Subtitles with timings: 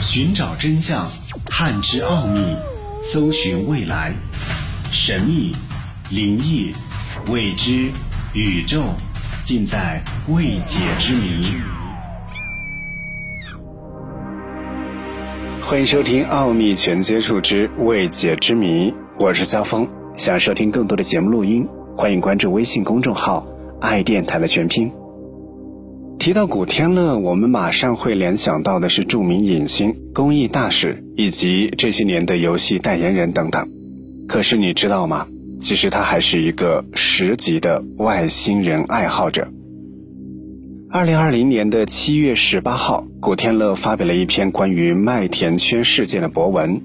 [0.00, 1.04] 寻找真相，
[1.44, 2.40] 探知奥秘，
[3.02, 4.12] 搜寻未来，
[4.92, 5.52] 神秘、
[6.08, 6.72] 灵异、
[7.28, 7.90] 未知、
[8.32, 8.82] 宇宙，
[9.44, 11.44] 尽在未解之谜。
[15.60, 19.86] 欢迎收听《奥秘全接触之未解之谜》，我是肖峰。
[20.16, 23.44] 想收听更多的节目录音，欢迎关注微信公众号
[23.82, 24.92] “爱电台”的全拼。
[26.18, 33.68] 提到古天乐，我们马上会联想到的是著名影星、公益大使以及这些年的游戏代言人等等。
[34.26, 35.28] 可是你知道吗？
[35.60, 39.48] 其实他还是一个十级的外星人爱好者。
[40.90, 46.82] 二零二零年的七月十八号，古天乐发表了一篇关于麦田圈事件的博文。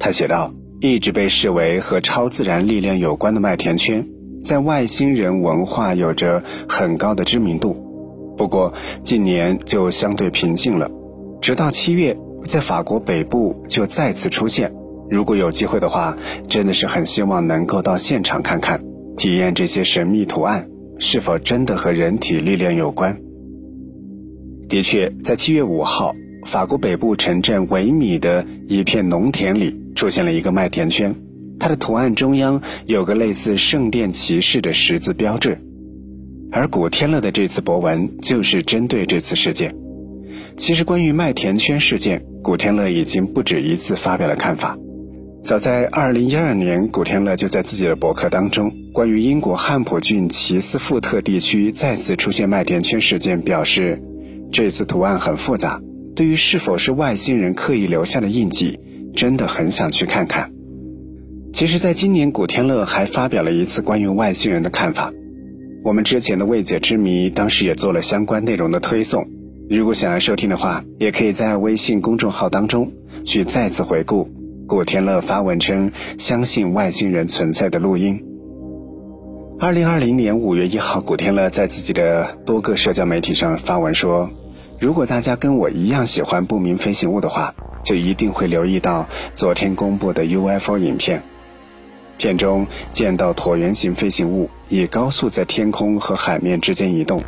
[0.00, 4.04] 他写道：“一直被视为和超自然力量有关的麦田圈，
[4.42, 7.88] 在外星人文化有着很高的知名度。”
[8.36, 8.72] 不过
[9.02, 10.90] 近年就相对平静了，
[11.40, 14.72] 直到七月，在法国北部就再次出现。
[15.10, 16.16] 如果有机会的话，
[16.48, 18.82] 真的是很希望能够到现场看看，
[19.16, 23.20] 体验这些神秘图案是否真的和人体力量有关。
[24.68, 26.14] 的确，在七月五号，
[26.46, 31.14] 法国北部城镇维米的一片农田里出现了一个麦田圈，
[31.60, 35.58] 它的图案中央有个类似圣殿骑士的十字标志。
[36.52, 39.74] 而古天乐的这次博文就是针对这次事件。
[40.54, 44.76] 其实，关于麦田圈事件，古天乐已经不止一次发表了看法。
[45.42, 54.02] 早在2012年，古天乐就在自己的博客当中，关于英国汉普郡奇斯富特地区再次出现麦田圈事件表示，
[54.52, 55.80] 这次图案很复杂，
[56.14, 58.78] 对于是否是外星人刻意留下的印记，
[59.16, 60.52] 真的很想去看看。
[61.54, 65.12] 其实，在今年，古天乐还发表了一次关于外星人的看法。
[65.84, 69.26] 我们之前的未解之谜，当时也做了相关内容的推送。
[69.68, 72.92] 如果想要收听的话，也可以在微信公众号当中
[73.24, 74.28] 去再次回顾
[74.68, 78.22] 古天乐发文称相信外星人存在的录音。
[79.58, 84.30] 二零二零年五月一号，古天乐在自己的多个社交媒体上发文说
[84.78, 91.22] ：“如果大家跟我一样喜欢不明飞行物的话，就一定会留意到昨天公布的 UFO 影片。”
[92.18, 97.22] 片中见到椭圆形飞行物以高速在天空和海面之间移动。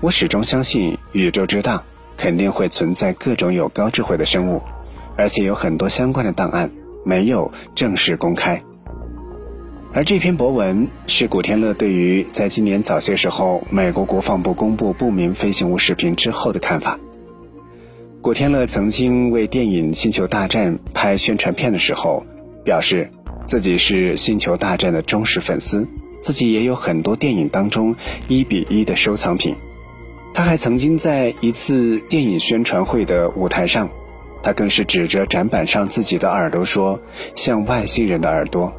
[0.00, 1.82] 我始终相信宇宙之大，
[2.16, 4.62] 肯定会存在各种有高智慧的生物，
[5.14, 6.70] 而且有很多相关的档案
[7.04, 8.62] 没有正式公开。
[9.92, 16.98] 而这篇博文是古天乐对于在今年早些时候美国国防部公布不明飞行物视频之后的看法。
[18.22, 22.24] 古天乐曾经为电影《星球大战》拍宣传片的时候
[22.64, 23.10] 表示。
[23.46, 25.84] 自己是《星球大战》的忠实粉丝，
[26.20, 27.94] 自己也有很多电影当中
[28.28, 29.54] 一比一的收藏品。
[30.32, 33.90] 他还曾经在一次电影宣传会的舞台上，
[34.42, 37.00] 他更是指着展板上自己的耳朵说
[37.34, 38.72] ：“像外星人的耳朵。”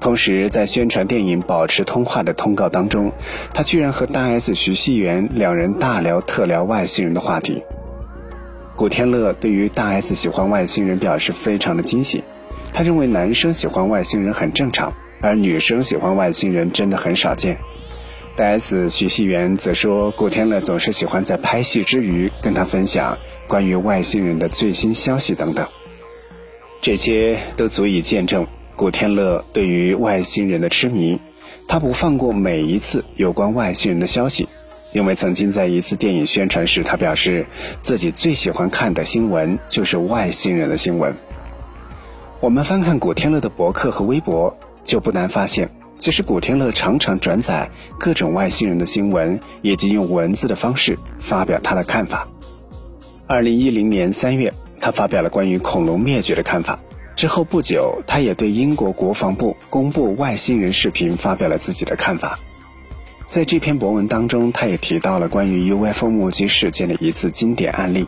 [0.00, 3.12] 同时，在宣传电影《保持通话》的通告当中，
[3.54, 7.62] 他居然和大 S 徐熙媛两人大聊特聊外星人的话题。
[8.76, 12.22] 古天乐对于大 S 喜欢外星人表示非常的惊喜。
[12.74, 14.92] 他认为男生喜欢外星人很正常，
[15.24, 17.58] 而女生喜欢外星人真的很少见。
[18.36, 23.16] 大 S 徐熙媛则说，古天乐总是喜欢在拍戏之余跟他分享
[23.48, 25.66] 关于外星人的最新消息等等，
[26.82, 28.46] 这些都足以见证
[28.76, 31.18] 古天乐对于外星人的痴迷。
[31.66, 34.46] 他不放过每一次有关外星人的消息，
[34.92, 37.46] 因为曾经在一次电影宣传时，他表示
[37.80, 41.16] 自己最喜欢看的新闻就是外星人的新闻。
[42.40, 47.68] 我们翻看古天乐的博客和微博，就不难发现，其实古天乐常常转载
[47.98, 52.28] 各种外星人的新闻，以及用文字的方式发表他的看法。
[53.26, 56.78] 二零一零年三月，他发表了关于恐龙灭绝的看法。
[57.16, 62.38] 之后不久，他也对英国国防部公布外星人视频发表了自己的看法。
[63.28, 68.06] 在这篇博文当中，他也提到了关于 UFO 目击事件的一次经典案例。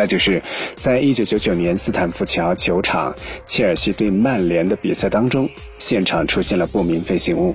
[0.00, 0.42] 那就是
[0.76, 3.14] 在一九九九年斯坦福桥球场
[3.44, 7.54] 切尔西对曼联的比赛当中，现场出现了不明飞行物，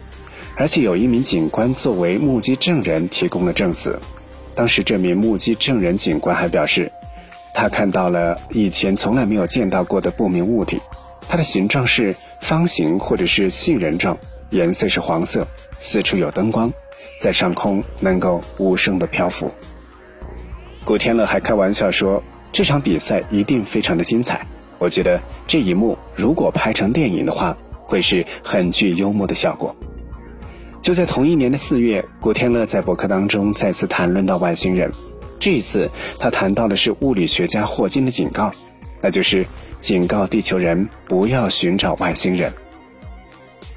[0.56, 4.00] 而且有一名警官作为目击证人提供了证词。
[4.54, 6.92] 当时这名目击证人警官还表示，
[7.56, 10.80] 他看到了以前从来没有见到过的不明物体，
[11.28, 14.16] 它的形状是方形或者是杏仁状，
[14.52, 15.48] 颜色是黄色，
[15.80, 16.72] 四处有灯光，
[17.20, 19.50] 在上空能够无声的漂浮。
[20.86, 22.22] 古天乐还开玩笑说。
[22.56, 24.48] 这场比赛一定非常的精彩，
[24.80, 29.76] 我觉得这一幕如果拍成电影的话，会是很具幽默的效果。
[30.82, 34.90] 就在同一年的四月，古天乐在博客当中再次谈论到外星人，
[35.38, 38.54] 这一次他谈到的是物理学家霍金的警告，
[39.02, 39.46] 那就是
[39.82, 42.54] 警告地球人不要寻找外星人。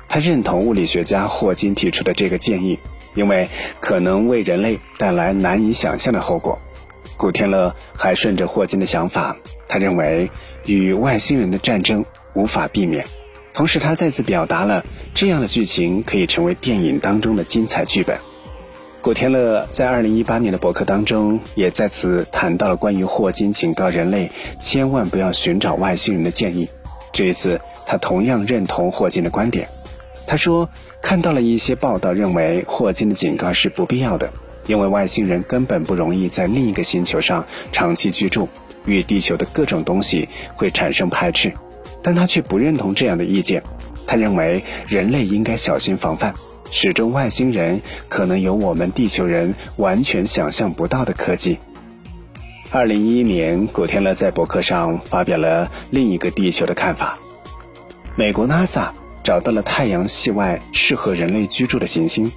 [0.08, 2.78] 他认同物理学家霍金提出的这个建议，
[3.16, 3.48] 因为
[3.80, 6.60] 可能为人类带来难以想象的后果。
[7.18, 9.36] 古天乐还顺着霍金的想法，
[9.66, 10.30] 他认为
[10.64, 13.04] 与外星人的战争无法避免。
[13.52, 18.18] 同时，他再次表达了这样的剧情可以成为电影当中的精彩剧本。
[19.02, 24.30] 古天乐在二零一八年的博客当中也再次谈到了关于霍金警告人类
[24.60, 26.68] 千万不要寻找外星人的建议。
[27.10, 29.68] 这一次，他同样认同霍金的观点。
[30.26, 30.68] 他说
[31.02, 34.32] ：“看到了一些报道，认为霍金的警告是不必要的，
[34.68, 38.48] 因为外星人根本不容易在另一个星球上长期居住，
[38.84, 41.52] 与地球的各种东西会产生排斥。
[42.02, 43.64] 但他却不认同这样的意见。
[44.06, 46.34] 他认为人类应该小心防范，
[46.70, 51.58] 始终外星人可能有我们地球人完全想象不到的科技。”
[52.70, 57.18] 二零一一年，古天乐在博客上发表了另一个地球的看法：
[58.14, 58.90] 美国 NASA。
[59.24, 62.32] 找到了太阳系外适合人类居住的行星，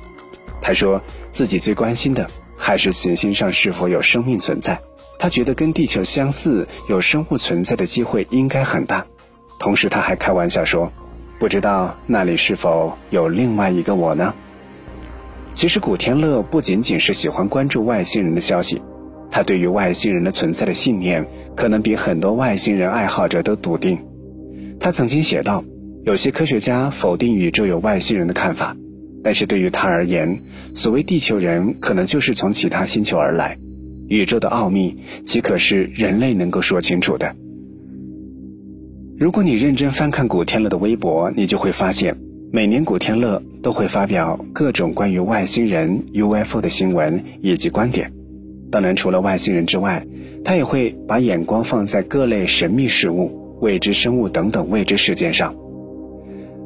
[0.62, 4.80] 他说自己最关心的还是行星上是否有生命存在。
[5.19, 9.06] 他觉得跟地球相似，有生物存在的机会应该很大。
[9.60, 10.92] 同时，他还开玩笑说，
[11.40, 14.34] 不知道那里是否有另外一个我呢？
[15.54, 18.81] 其实，古天乐不仅仅是喜欢关注外星人的消息，
[19.30, 24.00] 他对于外星人的存在的信念，可能比很多外星人爱好者都笃定。
[24.80, 25.63] 他曾经写道。
[26.04, 28.75] 有些科学家否定宇宙有外星人的看法，
[29.23, 30.39] 但是对于他而言，
[30.73, 33.57] 所谓地球人可能就是从其他星球而来。
[34.07, 37.35] 宇宙的奥秘岂可是人类能够说清楚的？
[39.18, 42.18] 如果你认真翻看古天乐的微博，你就会发现，
[42.51, 48.12] 每年古天乐都会发表各种关于外星人 UFO 的新闻以及观点。
[48.71, 50.06] 当然，除了外星人之外，
[50.44, 55.56] 他也会把眼光放在各类神秘事物、未知生物等等未知事件上。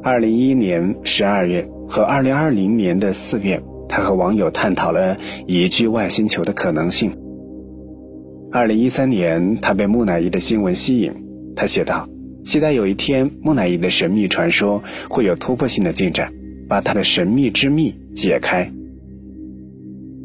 [0.02, 5.16] 二零一一年十二月和二零二零年的四月，他和网友探讨了
[5.46, 7.12] 移居外星球的可能性。
[8.52, 11.12] 二零一三年，他被木乃伊的新闻吸引，
[11.54, 12.08] 他写道
[12.44, 16.32] ：“期待有一天木乃伊的神秘传说会有突破性的进展，
[16.68, 18.72] 把他的神秘之秘解开。”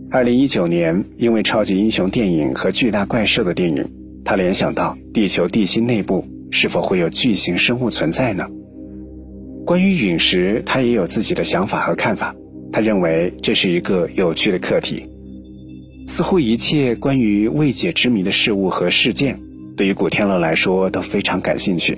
[0.10, 3.90] 二零一九年，因为超级英雄电影和巨大怪兽的电影，
[4.24, 8.46] 他联想到地球地心内部是否会有巨型生物存在呢？
[9.72, 12.36] 关于陨石，他也有自己的想法和看法。
[12.74, 15.08] 他认为这是一个有趣的课题。
[16.08, 19.40] 似乎一切关于未解之谜的事物和事件，
[19.78, 21.98] 对于古天乐来说都非常感兴趣。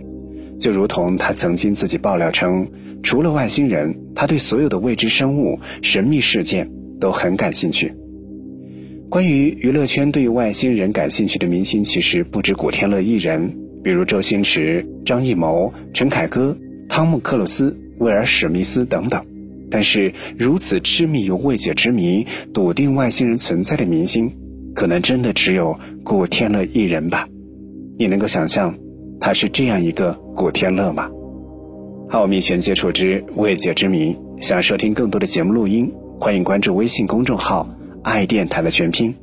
[0.60, 2.68] 就如同他曾经自己爆料称，
[3.02, 7.92] 除了外星人，他对所有的未知生物、神秘事件都很感兴趣。
[9.10, 16.56] 关于娱乐圈对于外星人感兴趣的明星，其实不止古天乐一人，比如周星驰、张艺谋、陈凯歌。
[16.90, 19.26] 汤姆·克鲁斯、威尔·史密斯等等，
[19.72, 24.32] 但是如此痴迷于未解之谜、笃定外星人存在的明星，
[24.76, 27.28] 可能真的只有古天乐一人吧？
[27.98, 28.76] 你能够想象
[29.20, 31.10] 他是这样一个古天乐吗？
[32.10, 37.68] 奥秘全接触之未解之谜，想收听更多的节目录音，欢迎关注微信公众号
[38.04, 39.16] “爱电台”的全拼。